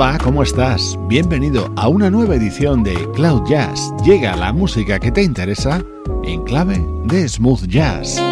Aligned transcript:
Hola, 0.00 0.16
¿cómo 0.22 0.44
estás? 0.44 0.96
Bienvenido 1.08 1.72
a 1.74 1.88
una 1.88 2.08
nueva 2.08 2.36
edición 2.36 2.84
de 2.84 2.94
Cloud 3.14 3.48
Jazz. 3.48 3.92
Llega 4.04 4.36
la 4.36 4.52
música 4.52 5.00
que 5.00 5.10
te 5.10 5.24
interesa 5.24 5.82
en 6.22 6.44
clave 6.44 6.86
de 7.06 7.28
smooth 7.28 7.66
jazz. 7.66 8.22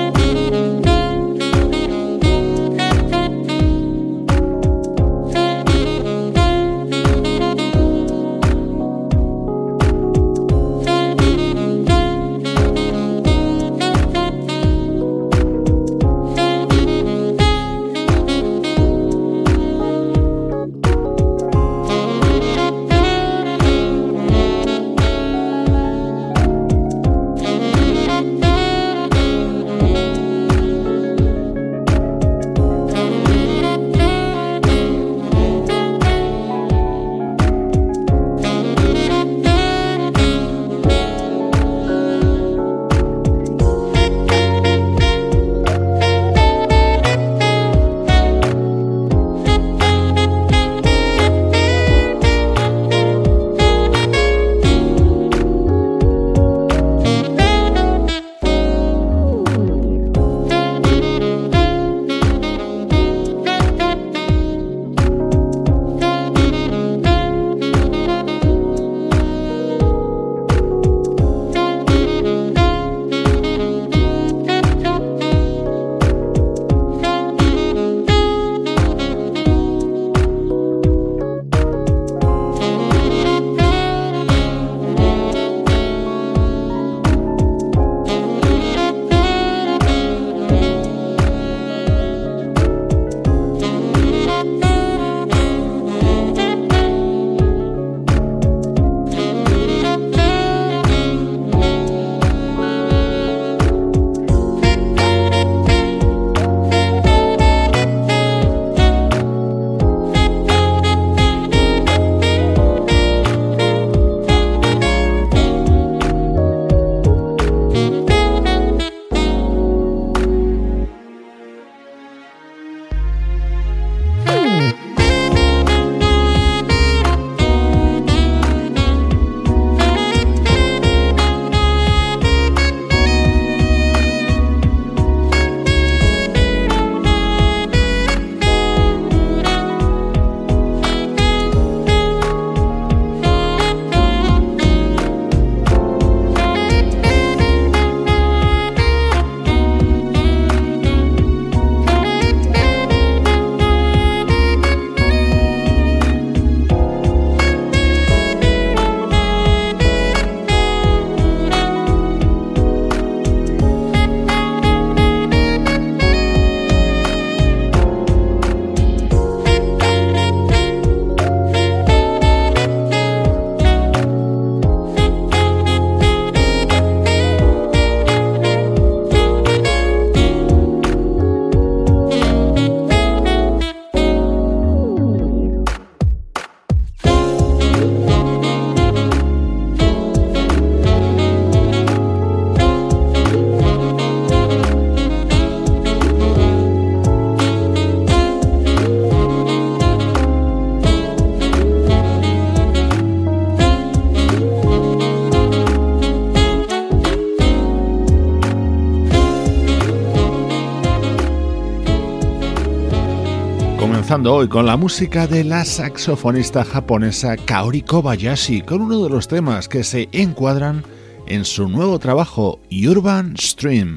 hoy 214.27 214.49
con 214.49 214.67
la 214.67 214.77
música 214.77 215.27
de 215.27 215.45
la 215.45 215.65
saxofonista 215.65 216.65
japonesa 216.65 217.37
Kaori 217.37 217.83
Kobayashi, 217.83 218.63
con 218.63 218.81
uno 218.83 219.05
de 219.05 219.11
los 219.11 219.29
temas 219.29 219.69
que 219.69 219.85
se 219.85 220.09
encuadran 220.13 220.85
en 221.27 221.45
su 221.45 221.69
nuevo 221.69 221.99
trabajo 221.99 222.61
Urban 222.71 223.37
Stream. 223.37 223.97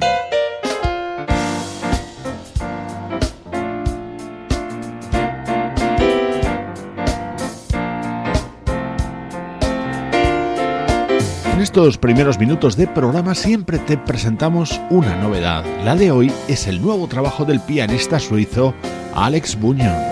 En 11.53 11.61
estos 11.61 11.97
primeros 11.97 12.37
minutos 12.37 12.75
de 12.75 12.87
programa 12.87 13.35
siempre 13.35 13.79
te 13.79 13.97
presentamos 13.97 14.79
una 14.89 15.15
novedad. 15.15 15.63
La 15.83 15.95
de 15.95 16.11
hoy 16.11 16.31
es 16.47 16.67
el 16.67 16.81
nuevo 16.81 17.07
trabajo 17.07 17.45
del 17.45 17.59
pianista 17.61 18.19
suizo 18.19 18.73
Alex 19.15 19.59
Buñón. 19.59 20.08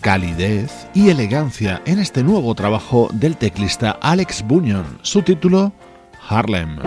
Calidez 0.00 0.88
y 0.92 1.10
elegancia 1.10 1.80
en 1.86 2.00
este 2.00 2.24
nuevo 2.24 2.54
trabajo 2.54 3.08
del 3.12 3.36
teclista 3.36 3.92
Alex 4.02 4.44
Bunyan. 4.46 4.98
Su 5.02 5.22
título, 5.22 5.72
Harlem. 6.28 6.78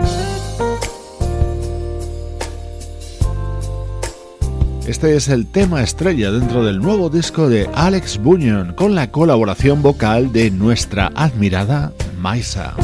Este 4.86 5.16
es 5.16 5.28
el 5.28 5.46
tema 5.46 5.82
estrella 5.82 6.30
dentro 6.32 6.64
del 6.64 6.80
nuevo 6.80 7.08
disco 7.08 7.48
de 7.48 7.70
Alex 7.74 8.18
Bunyan 8.18 8.74
con 8.74 8.94
la 8.94 9.10
colaboración 9.10 9.82
vocal 9.82 10.32
de 10.32 10.50
nuestra 10.50 11.10
admirada 11.14 11.92
Maisa. 12.18 12.74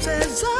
says, 0.00 0.57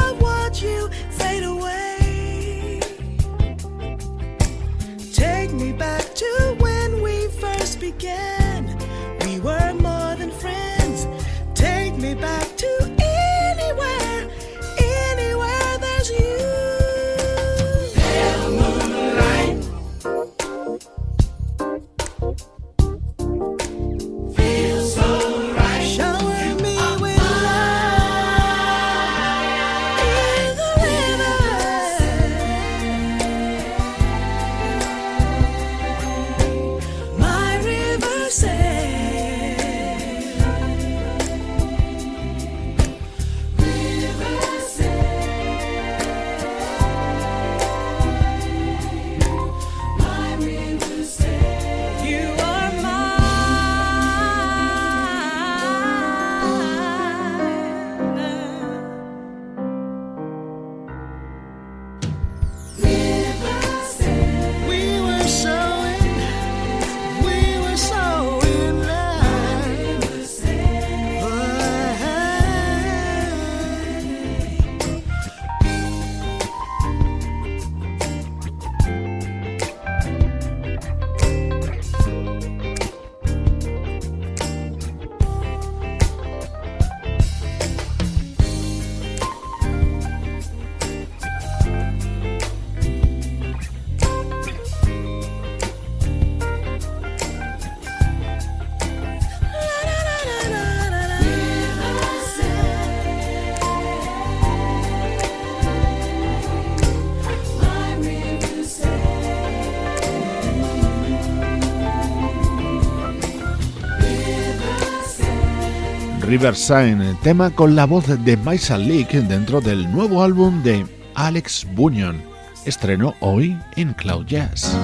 Riverside, 116.28 117.14
tema 117.22 117.48
con 117.48 117.74
la 117.74 117.86
voz 117.86 118.04
de 118.22 118.36
Maisa 118.36 118.76
Leak 118.76 119.12
dentro 119.12 119.62
del 119.62 119.90
nuevo 119.90 120.22
álbum 120.22 120.62
de 120.62 120.84
Alex 121.14 121.66
Bunyan. 121.74 122.22
Estrenó 122.66 123.14
hoy 123.20 123.56
en 123.76 123.94
Cloud 123.94 124.26
Jazz. 124.26 124.76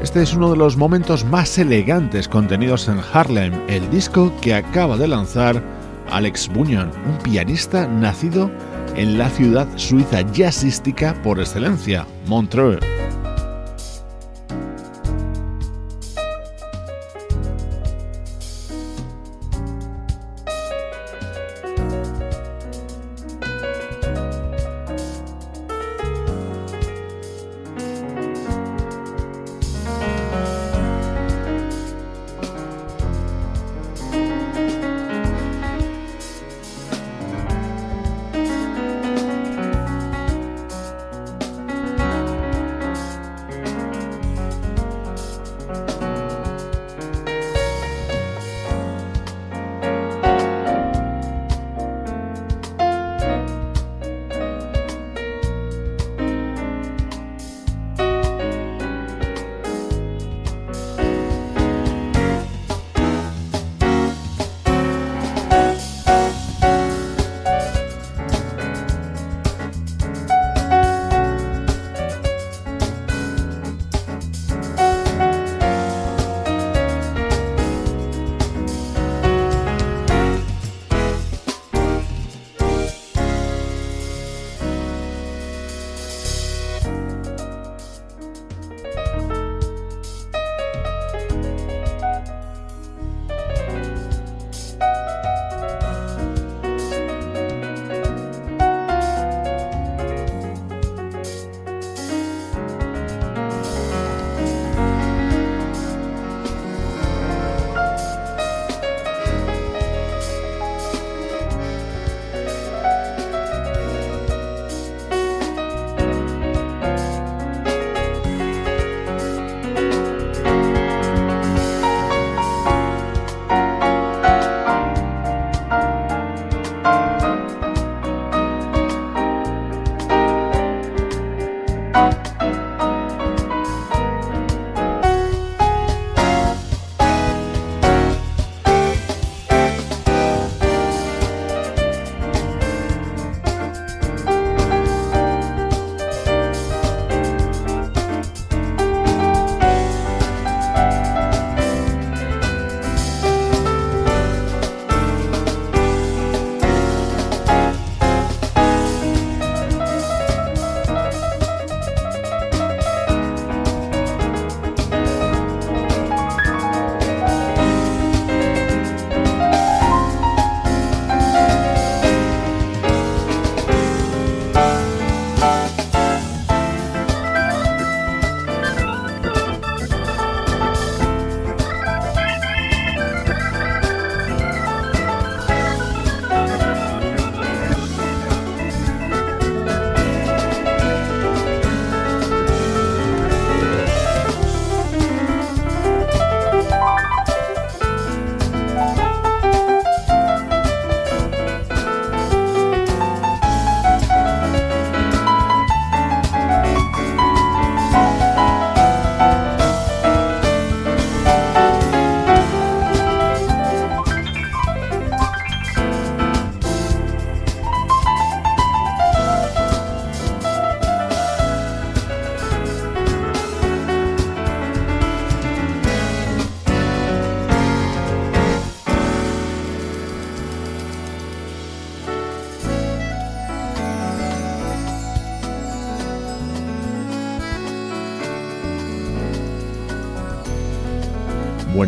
Este 0.00 0.22
es 0.22 0.32
uno 0.32 0.52
de 0.52 0.56
los 0.56 0.78
momentos 0.78 1.22
más 1.26 1.58
elegantes 1.58 2.28
contenidos 2.28 2.88
en 2.88 2.98
Harlem, 3.12 3.52
el 3.68 3.90
disco 3.90 4.32
que 4.40 4.54
acaba 4.54 4.96
de 4.96 5.08
lanzar 5.08 5.62
Alex 6.10 6.48
Bunyan, 6.48 6.90
un 7.06 7.18
pianista 7.18 7.86
nacido 7.86 8.50
en 8.94 9.18
la 9.18 9.28
ciudad 9.28 9.68
suiza 9.76 10.22
jazzística 10.32 11.12
por 11.22 11.38
excelencia, 11.40 12.06
Montreux. 12.26 13.05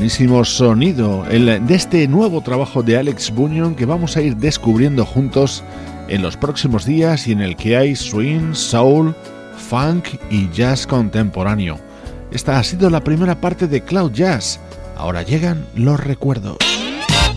Buenísimo 0.08 0.42
sonido, 0.42 1.26
el 1.30 1.66
de 1.66 1.74
este 1.74 2.08
nuevo 2.08 2.40
trabajo 2.40 2.82
de 2.82 2.96
Alex 2.96 3.30
Bunyan 3.30 3.74
que 3.74 3.84
vamos 3.84 4.16
a 4.16 4.22
ir 4.22 4.38
descubriendo 4.38 5.04
juntos 5.04 5.62
en 6.08 6.22
los 6.22 6.34
próximos 6.34 6.86
días 6.86 7.28
y 7.28 7.32
en 7.32 7.42
el 7.42 7.56
que 7.56 7.76
hay 7.76 7.94
swing, 7.94 8.54
soul, 8.54 9.14
funk 9.68 10.08
y 10.30 10.48
jazz 10.48 10.86
contemporáneo. 10.86 11.78
Esta 12.30 12.58
ha 12.58 12.64
sido 12.64 12.88
la 12.88 13.04
primera 13.04 13.38
parte 13.38 13.66
de 13.66 13.82
Cloud 13.82 14.12
Jazz. 14.12 14.60
Ahora 14.96 15.24
llegan 15.24 15.66
los 15.74 16.00
recuerdos. 16.00 16.56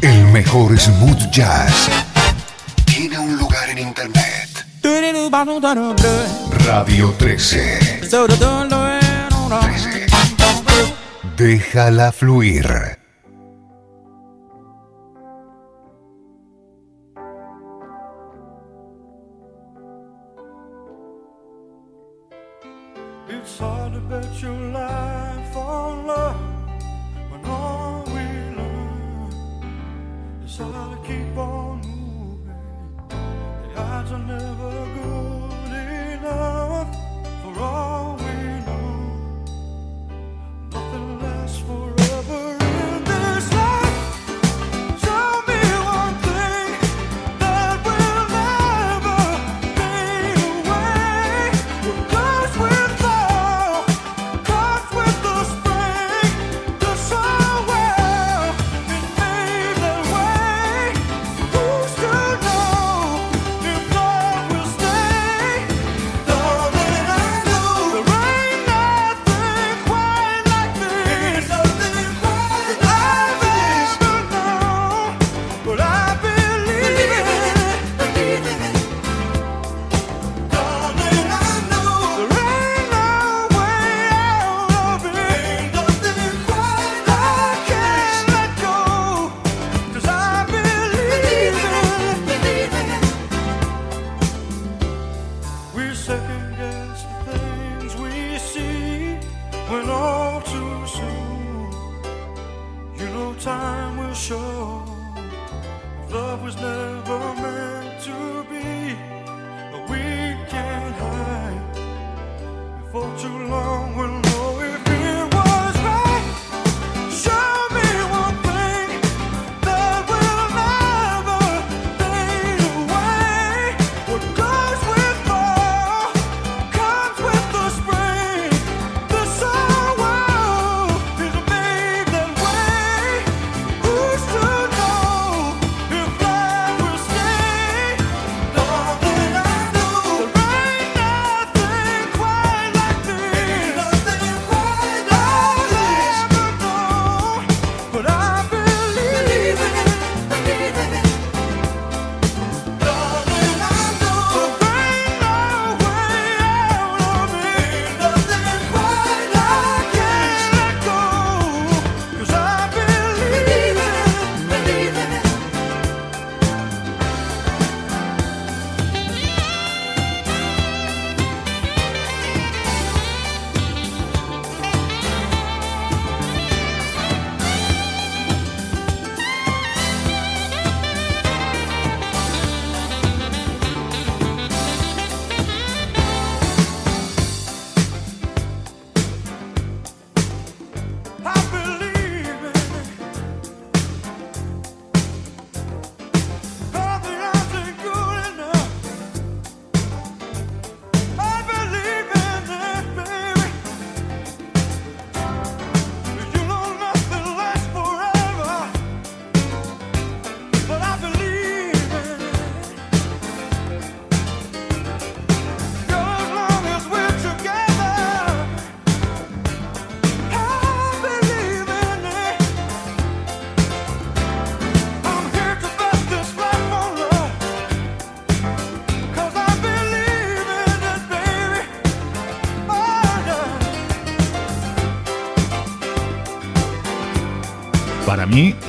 El 0.01 0.27
mejor 0.27 0.79
smooth 0.79 1.29
jazz 1.29 1.89
tiene 2.85 3.19
un 3.19 3.35
lugar 3.35 3.69
en 3.69 3.79
internet. 3.79 4.65
Radio 6.65 7.13
13. 7.17 8.07
13. 11.41 11.41
Déjala 11.41 12.11
fluir. 12.11 13.00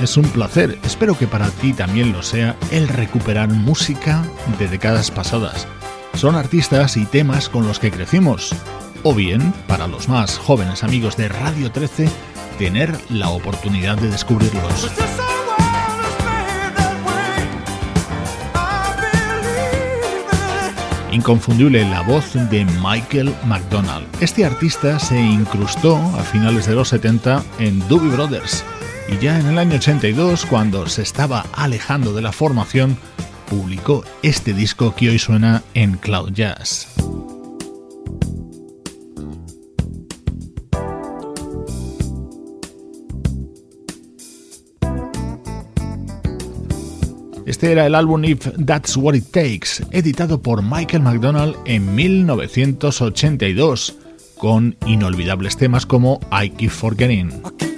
Es 0.03 0.17
un 0.17 0.25
placer, 0.25 0.77
espero 0.83 1.17
que 1.17 1.27
para 1.27 1.47
ti 1.49 1.71
también 1.71 2.11
lo 2.11 2.23
sea, 2.23 2.57
el 2.71 2.87
recuperar 2.89 3.49
música 3.49 4.23
de 4.59 4.67
décadas 4.67 5.09
pasadas. 5.09 5.65
Son 6.13 6.35
artistas 6.35 6.97
y 6.97 7.05
temas 7.05 7.47
con 7.47 7.65
los 7.65 7.79
que 7.79 7.89
crecimos. 7.89 8.53
O 9.03 9.15
bien, 9.15 9.53
para 9.67 9.87
los 9.87 10.09
más 10.09 10.37
jóvenes 10.37 10.83
amigos 10.83 11.15
de 11.15 11.29
Radio 11.29 11.71
13, 11.71 12.09
tener 12.57 12.93
la 13.09 13.29
oportunidad 13.29 13.97
de 13.97 14.09
descubrirlos. 14.09 14.91
Inconfundible 21.11 21.87
la 21.89 22.01
voz 22.01 22.33
de 22.33 22.65
Michael 22.81 23.33
McDonald. 23.45 24.05
Este 24.19 24.43
artista 24.43 24.99
se 24.99 25.21
incrustó 25.21 25.95
a 26.17 26.23
finales 26.23 26.65
de 26.65 26.75
los 26.75 26.89
70 26.89 27.43
en 27.59 27.79
Doobie 27.87 28.11
Brothers 28.11 28.65
y 29.09 29.17
ya 29.17 29.39
en 29.39 29.47
el 29.47 29.57
año 29.57 29.75
82, 29.75 30.45
cuando 30.45 30.87
se 30.87 31.01
estaba 31.01 31.45
alejando 31.53 32.13
de 32.13 32.21
la 32.21 32.31
formación, 32.31 32.97
publicó 33.49 34.03
este 34.21 34.53
disco 34.53 34.95
que 34.95 35.09
hoy 35.09 35.19
suena 35.19 35.61
en 35.73 35.97
Cloud 35.97 36.31
Jazz. 36.31 36.87
Este 47.45 47.73
era 47.73 47.85
el 47.85 47.95
álbum 47.95 48.23
If 48.23 48.47
That's 48.65 48.95
What 48.97 49.15
It 49.15 49.31
Takes, 49.31 49.85
editado 49.91 50.41
por 50.41 50.63
Michael 50.63 51.03
McDonald 51.03 51.57
en 51.65 51.93
1982, 51.93 53.97
con 54.37 54.77
inolvidables 54.85 55.57
temas 55.57 55.85
como 55.85 56.21
I 56.31 56.49
Keep 56.49 56.71
Forgetting. 56.71 57.72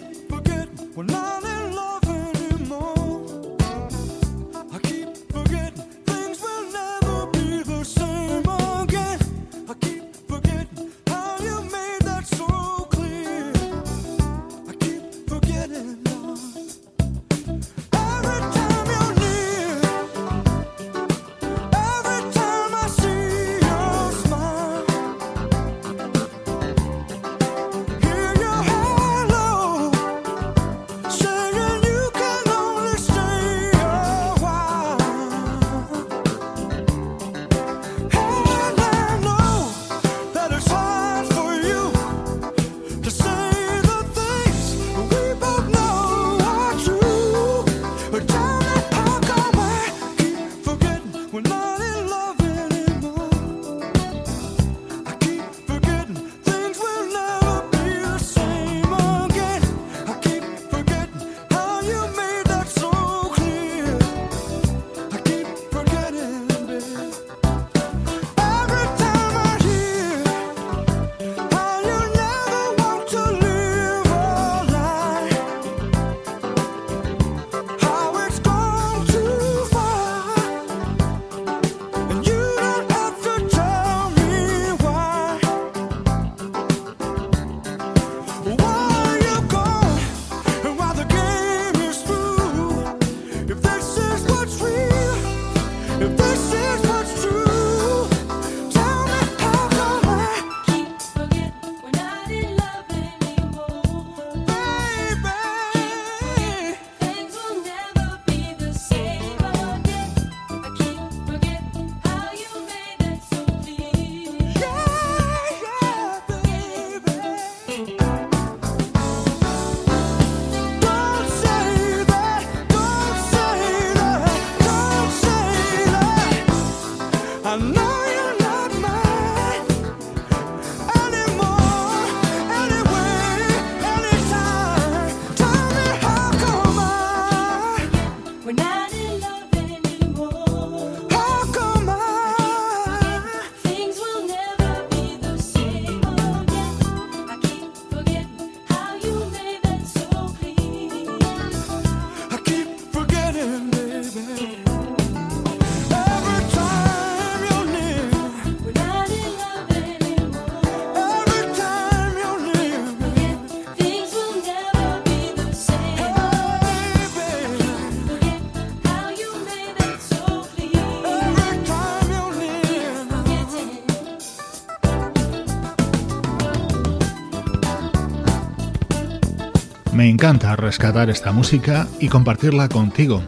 Encanta 180.26 180.56
rescatar 180.56 181.12
esta 181.12 181.32
música 181.32 181.88
y 182.00 182.08
compartirla 182.08 182.68
contigo. 182.68 183.22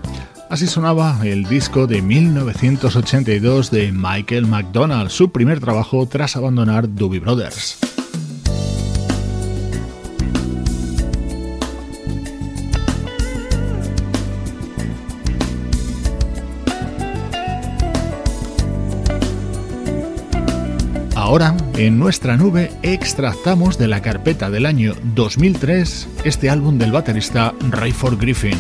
Así 0.49 0.65
sonaba 0.65 1.19
el 1.23 1.43
disco 1.43 1.85
de 1.85 2.01
1982 2.01 3.69
de 3.69 3.91
Michael 3.91 4.47
McDonald, 4.47 5.11
su 5.11 5.31
primer 5.31 5.59
trabajo 5.59 6.07
tras 6.07 6.35
abandonar 6.35 6.91
Doobie 6.95 7.19
Brothers. 7.19 7.86
Ahora, 21.27 21.53
en 21.75 21.99
nuestra 21.99 22.37
nube, 22.37 22.71
extractamos 22.83 23.77
de 23.77 23.89
la 23.89 24.01
carpeta 24.01 24.49
del 24.49 24.65
año 24.65 24.93
2003 25.13 26.07
este 26.23 26.49
álbum 26.49 26.77
del 26.77 26.93
baterista 26.93 27.53
Rayford 27.69 28.17
Griffin. 28.17 28.57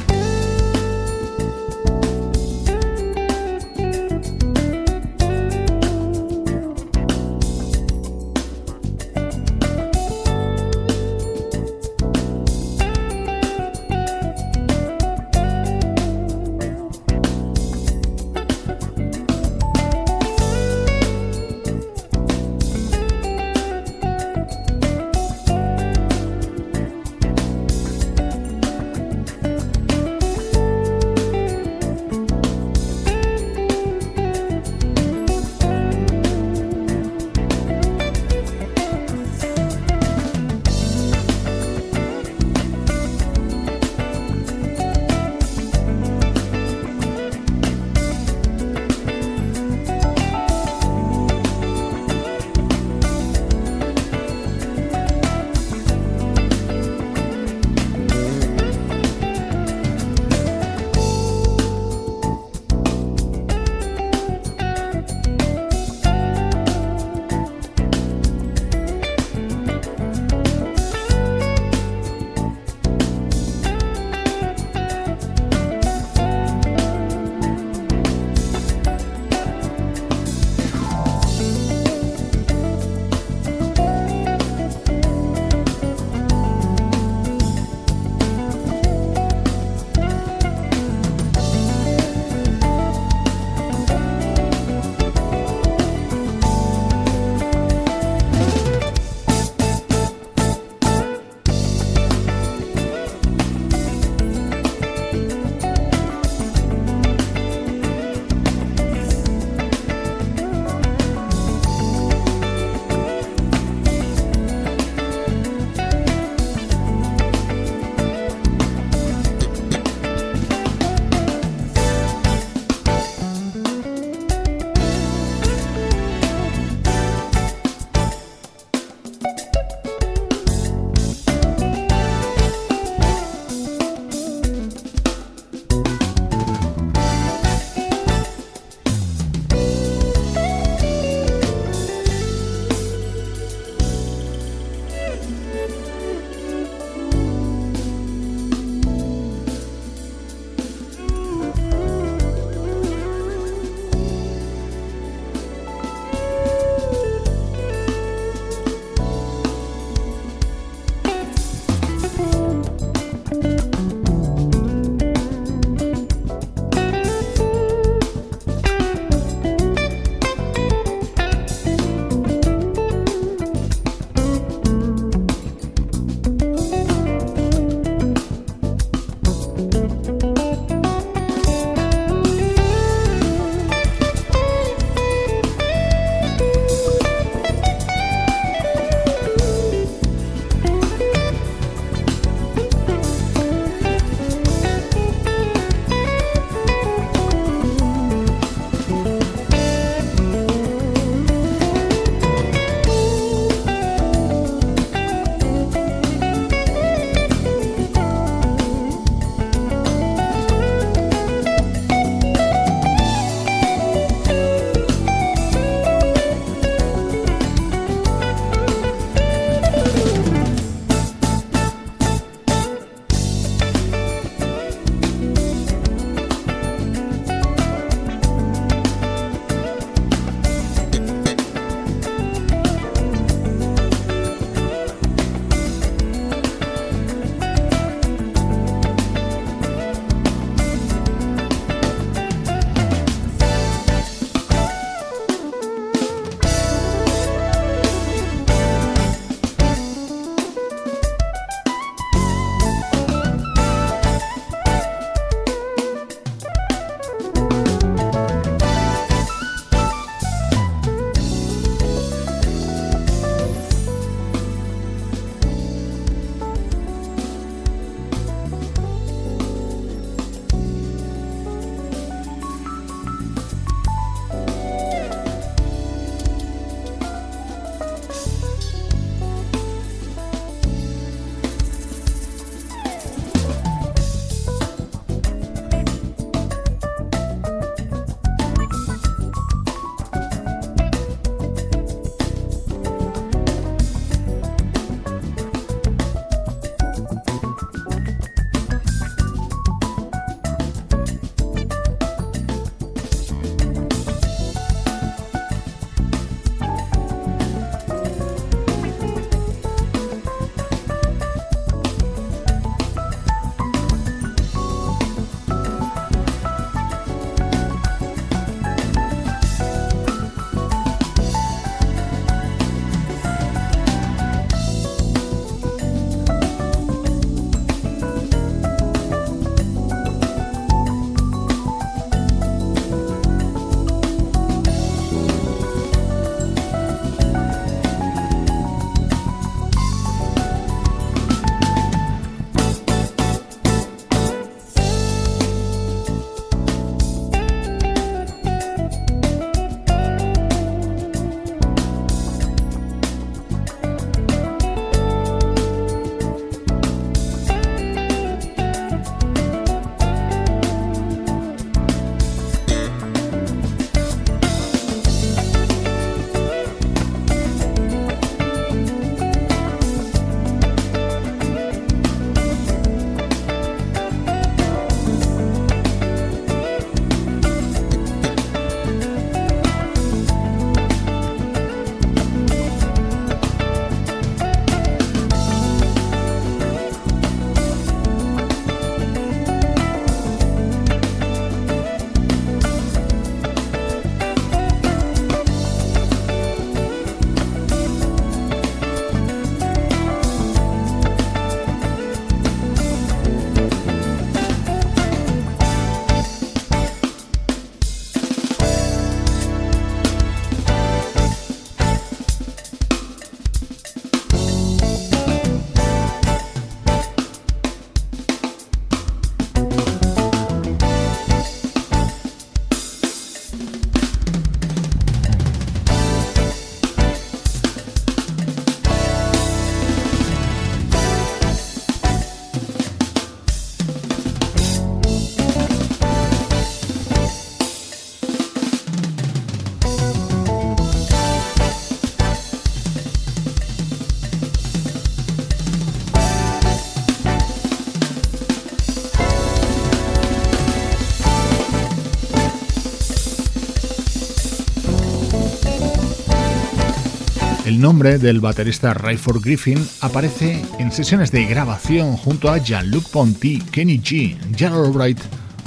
Nombre 457.97 458.19
del 458.19 458.41
baterista 458.41 458.93
Rayford 458.93 459.41
Griffin 459.41 459.83
aparece 460.01 460.63
en 460.77 460.91
sesiones 460.91 461.31
de 461.31 461.45
grabación 461.45 462.15
junto 462.15 462.51
a 462.51 462.59
Jean-Luc 462.59 463.09
Ponty, 463.09 463.57
Kenny 463.71 463.99
G, 463.99 464.37
Gerald 464.55 464.85
Albright 464.85 465.19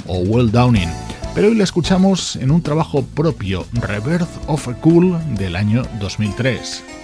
o 0.07 0.19
Will 0.19 0.49
Downing. 0.49 0.87
Pero 1.35 1.49
hoy 1.49 1.55
la 1.55 1.65
escuchamos 1.65 2.37
en 2.37 2.51
un 2.51 2.61
trabajo 2.61 3.03
propio, 3.03 3.65
Rebirth 3.73 4.29
of 4.47 4.65
a 4.69 4.73
Cool, 4.75 5.19
del 5.35 5.57
año 5.57 5.83
2003. 5.99 7.00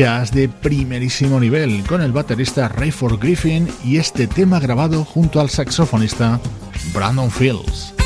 Jazz 0.00 0.32
de 0.32 0.48
primerísimo 0.48 1.38
nivel 1.38 1.84
con 1.86 2.00
el 2.00 2.10
baterista 2.10 2.68
Rayford 2.68 3.20
Griffin 3.20 3.68
y 3.84 3.98
este 3.98 4.26
tema 4.26 4.58
grabado 4.58 5.04
junto 5.04 5.40
al 5.40 5.50
saxofonista 5.50 6.40
Brandon 6.94 7.30
Fields. 7.30 7.99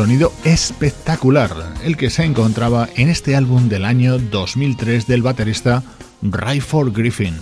Sonido 0.00 0.32
espectacular, 0.44 1.74
el 1.84 1.98
que 1.98 2.08
se 2.08 2.24
encontraba 2.24 2.88
en 2.96 3.10
este 3.10 3.36
álbum 3.36 3.68
del 3.68 3.84
año 3.84 4.16
2003 4.16 5.06
del 5.06 5.20
baterista 5.20 5.82
Rayford 6.22 6.96
Griffin. 6.96 7.36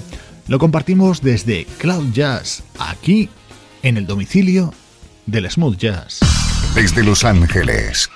Lo 0.48 0.58
compartimos 0.58 1.22
desde 1.22 1.66
Cloud 1.78 2.10
Jazz, 2.12 2.64
aquí 2.80 3.28
en 3.84 3.96
el 3.96 4.08
domicilio 4.08 4.74
del 5.26 5.48
smooth 5.48 5.76
jazz. 5.76 6.18
Desde 6.74 7.04
Los 7.04 7.22
Ángeles, 7.22 8.10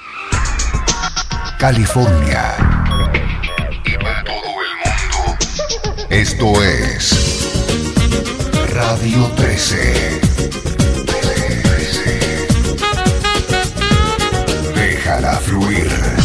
California 1.61 2.57
y 3.85 3.93
para 3.93 4.25
todo 4.25 4.35
el 4.35 4.75
mundo, 4.83 5.39
esto 6.11 6.61
es 6.65 7.49
Radio 8.75 9.25
13. 9.37 10.32
Fluir. 15.53 16.22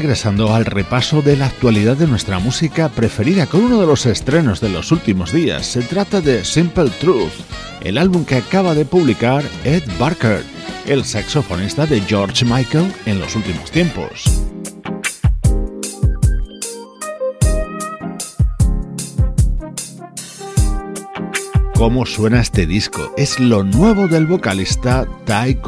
Regresando 0.00 0.54
al 0.54 0.64
repaso 0.64 1.20
de 1.20 1.36
la 1.36 1.44
actualidad 1.44 1.94
de 1.94 2.06
nuestra 2.06 2.38
música 2.38 2.88
preferida 2.88 3.44
con 3.44 3.64
uno 3.64 3.78
de 3.78 3.86
los 3.86 4.06
estrenos 4.06 4.58
de 4.58 4.70
los 4.70 4.92
últimos 4.92 5.30
días. 5.30 5.66
Se 5.66 5.82
trata 5.82 6.22
de 6.22 6.42
Simple 6.42 6.88
Truth, 7.00 7.34
el 7.82 7.98
álbum 7.98 8.24
que 8.24 8.36
acaba 8.36 8.74
de 8.74 8.86
publicar 8.86 9.44
Ed 9.62 9.82
Barker. 9.98 10.42
el 10.86 11.04
saxofonista 11.04 11.84
de 11.84 12.00
George 12.00 12.46
Michael 12.46 12.90
en 13.04 13.20
los 13.20 13.36
últimos 13.36 13.70
tiempos. 13.70 14.24
¿Cómo 21.74 22.06
suena 22.06 22.40
este 22.40 22.64
disco? 22.64 23.12
Es 23.18 23.38
lo 23.38 23.64
nuevo 23.64 24.08
del 24.08 24.26
vocalista 24.26 25.06
Tai 25.26 25.60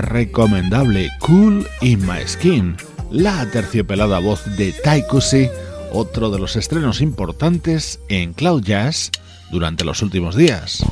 Kusi. 0.00 0.10
recomendable 0.10 1.08
Cool 1.20 1.66
in 1.80 2.06
My 2.06 2.26
Skin, 2.26 2.76
la 3.10 3.48
terciopelada 3.50 4.18
voz 4.18 4.44
de 4.56 4.72
Taikusi, 4.72 5.48
otro 5.92 6.30
de 6.30 6.38
los 6.38 6.56
estrenos 6.56 7.00
importantes 7.00 8.00
en 8.08 8.32
Cloud 8.32 8.62
Jazz 8.62 9.10
durante 9.50 9.84
los 9.84 10.02
últimos 10.02 10.36
días. 10.36 10.84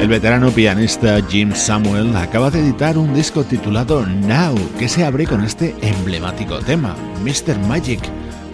El 0.00 0.08
veterano 0.08 0.50
pianista 0.50 1.20
Jim 1.28 1.52
Samuel 1.54 2.16
acaba 2.16 2.50
de 2.50 2.60
editar 2.60 2.96
un 2.96 3.12
disco 3.12 3.44
titulado 3.44 4.06
Now, 4.06 4.56
que 4.78 4.88
se 4.88 5.04
abre 5.04 5.26
con 5.26 5.44
este 5.44 5.76
emblemático 5.82 6.58
tema, 6.60 6.96
Mr. 7.22 7.58
Magic 7.68 8.00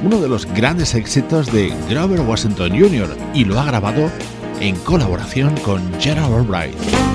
uno 0.03 0.21
de 0.21 0.29
los 0.29 0.47
grandes 0.47 0.95
éxitos 0.95 1.53
de 1.53 1.73
Grover 1.89 2.21
Washington 2.21 2.71
Jr. 2.71 3.17
y 3.35 3.45
lo 3.45 3.59
ha 3.59 3.65
grabado 3.65 4.11
en 4.61 4.77
colaboración 4.77 5.55
con 5.59 5.83
Gerald 6.01 6.35
Albright. 6.35 7.06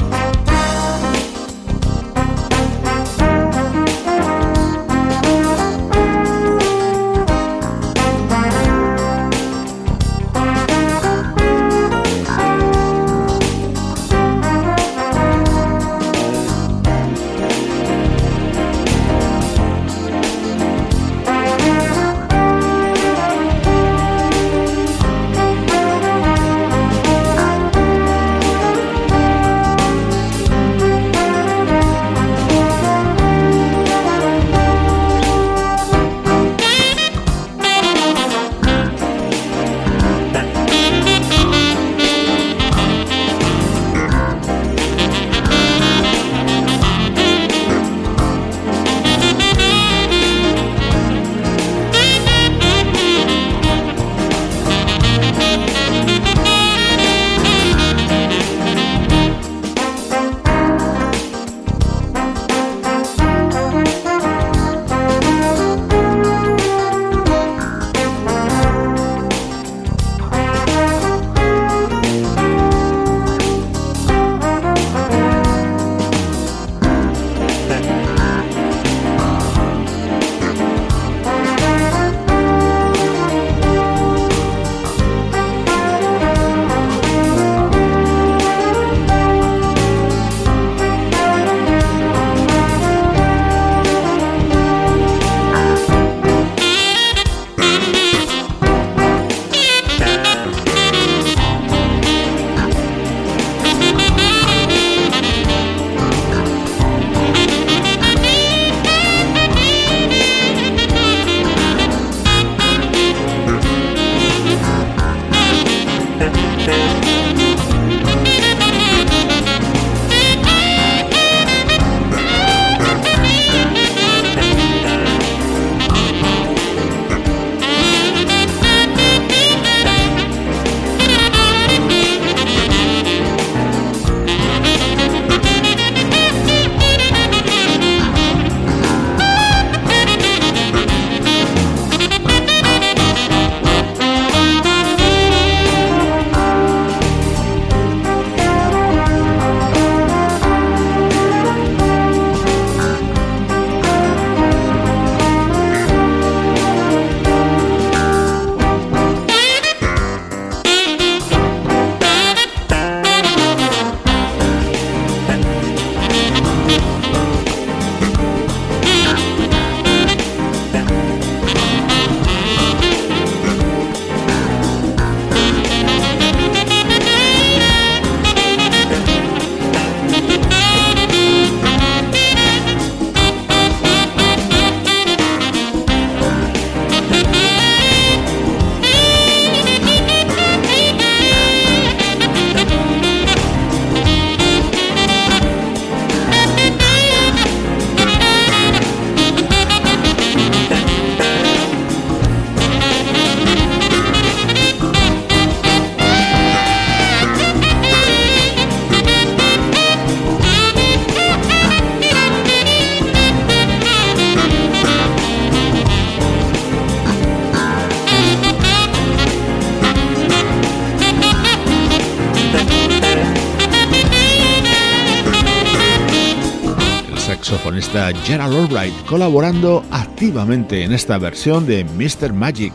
Gerald 228.17 228.55
Albright 228.55 228.93
colaborando 229.05 229.83
activamente 229.91 230.83
en 230.83 230.93
esta 230.93 231.17
versión 231.17 231.65
de 231.65 231.83
Mr. 231.83 232.33
Magic 232.33 232.73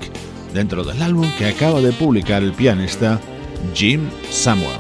dentro 0.55 0.85
del 0.85 1.03
álbum 1.03 1.27
que 1.39 1.47
acaba 1.47 1.81
de 1.81 1.93
publicar 1.93 2.43
el 2.43 2.53
pianista 2.53 3.21
Jim 3.75 4.09
Samuel. 4.31 4.79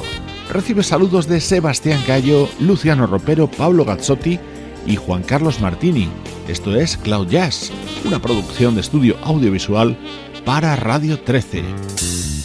Recibe 0.50 0.82
saludos 0.82 1.26
de 1.26 1.40
Sebastián 1.40 2.00
Cayo, 2.06 2.48
Luciano 2.60 3.06
Ropero, 3.06 3.50
Pablo 3.50 3.84
Gazzotti 3.84 4.38
y 4.86 4.96
Juan 4.96 5.22
Carlos 5.22 5.60
Martini. 5.60 6.08
Esto 6.48 6.76
es 6.76 6.96
Cloud 6.96 7.28
Jazz, 7.28 7.72
una 8.04 8.20
producción 8.20 8.74
de 8.74 8.80
estudio 8.80 9.16
audiovisual 9.22 9.98
para 10.44 10.76
Radio 10.76 11.18
13. 11.18 12.35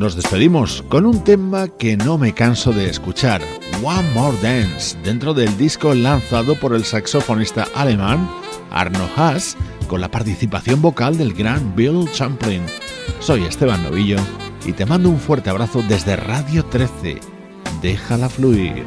Nos 0.00 0.16
despedimos 0.16 0.82
con 0.88 1.04
un 1.04 1.22
tema 1.24 1.68
que 1.68 1.94
no 1.94 2.16
me 2.16 2.32
canso 2.32 2.72
de 2.72 2.88
escuchar, 2.88 3.42
One 3.84 4.10
More 4.14 4.34
Dance, 4.40 4.96
dentro 5.04 5.34
del 5.34 5.54
disco 5.58 5.92
lanzado 5.92 6.54
por 6.54 6.74
el 6.74 6.86
saxofonista 6.86 7.68
alemán 7.74 8.26
Arno 8.70 9.06
Haas, 9.14 9.58
con 9.88 10.00
la 10.00 10.10
participación 10.10 10.80
vocal 10.80 11.18
del 11.18 11.34
gran 11.34 11.76
Bill 11.76 12.10
Champlin. 12.12 12.62
Soy 13.18 13.44
Esteban 13.44 13.82
Novillo 13.82 14.16
y 14.64 14.72
te 14.72 14.86
mando 14.86 15.10
un 15.10 15.18
fuerte 15.18 15.50
abrazo 15.50 15.82
desde 15.86 16.16
Radio 16.16 16.64
13. 16.64 17.20
Déjala 17.82 18.30
fluir. 18.30 18.86